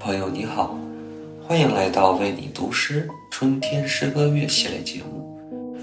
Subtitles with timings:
[0.00, 0.78] 朋友你好，
[1.44, 5.36] 欢迎来到为你读诗春天诗歌月系列节目，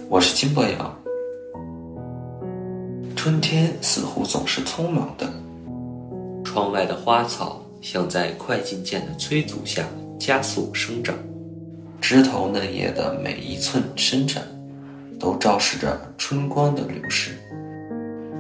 [0.09, 0.97] 我是金博洋。
[3.13, 5.29] 春天似乎总是匆忙的，
[6.45, 9.85] 窗外的花草像在快进键的催促下
[10.17, 11.13] 加速生长，
[11.99, 14.43] 枝头嫩叶的每一寸伸展，
[15.19, 17.31] 都昭示着春光的流逝。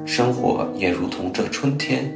[0.05, 2.09] 生活也如同这春天，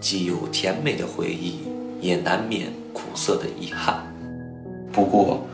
[0.00, 1.60] 既有甜美的回忆，
[2.00, 2.66] 也难免。
[2.94, 4.02] 苦涩的遗憾，
[4.90, 5.44] 不过，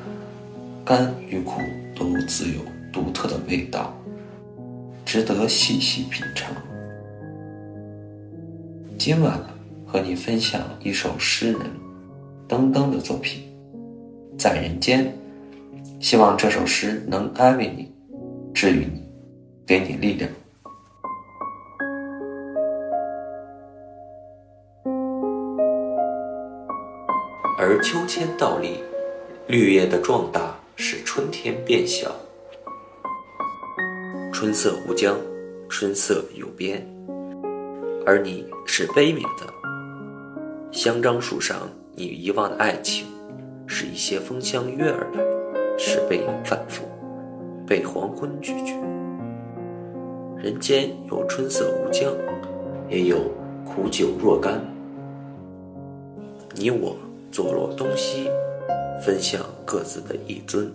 [0.85, 1.61] 甘与苦
[1.97, 2.61] 都自有
[2.93, 3.93] 独特的味道，
[5.05, 6.55] 值得细细品尝。
[8.98, 9.41] 今晚
[9.87, 11.61] 和你分享一首诗人
[12.47, 13.43] 登登的作品
[14.39, 15.07] 《在人间》，
[15.98, 17.91] 希望这首诗能安慰你，
[18.53, 19.03] 治愈你，
[19.67, 20.31] 给你力量。
[27.59, 28.83] 而秋千倒立，
[29.47, 32.11] 绿叶的壮大使春天变小。
[34.33, 35.17] 春色无疆，
[35.69, 36.87] 春色有边，
[38.07, 39.53] 而你是悲悯的。
[40.73, 43.07] 香樟树上你遗忘的爱情，
[43.67, 45.23] 是一些风相约而来，
[45.77, 46.85] 是被反复，
[47.67, 48.75] 被黄昏拒绝。
[50.39, 52.11] 人间有春色无疆，
[52.89, 53.19] 也有
[53.67, 54.59] 苦酒若干。
[56.55, 56.97] 你我。
[57.31, 58.28] 坐落东西，
[59.05, 60.73] 分享各自的一尊。